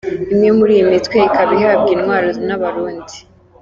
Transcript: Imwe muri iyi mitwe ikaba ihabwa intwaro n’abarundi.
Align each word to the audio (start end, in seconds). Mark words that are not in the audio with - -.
Imwe 0.31 0.49
muri 0.57 0.71
iyi 0.75 0.85
mitwe 0.91 1.17
ikaba 1.27 1.51
ihabwa 1.57 1.89
intwaro 1.95 2.29
n’abarundi. 2.47 3.15